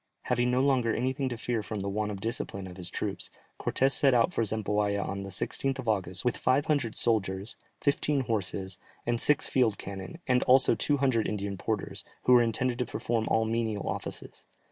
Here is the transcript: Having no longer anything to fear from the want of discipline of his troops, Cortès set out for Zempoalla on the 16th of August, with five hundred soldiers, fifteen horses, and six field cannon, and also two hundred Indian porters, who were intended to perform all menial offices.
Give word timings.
Having 0.23 0.49
no 0.49 0.61
longer 0.61 0.95
anything 0.95 1.29
to 1.29 1.37
fear 1.37 1.61
from 1.61 1.81
the 1.81 1.87
want 1.87 2.09
of 2.09 2.19
discipline 2.19 2.65
of 2.65 2.75
his 2.75 2.89
troops, 2.89 3.29
Cortès 3.59 3.91
set 3.91 4.15
out 4.15 4.33
for 4.33 4.43
Zempoalla 4.43 4.99
on 4.99 5.21
the 5.21 5.29
16th 5.29 5.77
of 5.77 5.87
August, 5.87 6.25
with 6.25 6.37
five 6.37 6.65
hundred 6.65 6.97
soldiers, 6.97 7.55
fifteen 7.79 8.21
horses, 8.21 8.79
and 9.05 9.21
six 9.21 9.45
field 9.45 9.77
cannon, 9.77 10.17
and 10.25 10.41
also 10.45 10.73
two 10.73 10.97
hundred 10.97 11.27
Indian 11.27 11.55
porters, 11.55 12.03
who 12.23 12.33
were 12.33 12.41
intended 12.41 12.79
to 12.79 12.85
perform 12.87 13.27
all 13.27 13.45
menial 13.45 13.87
offices. 13.87 14.47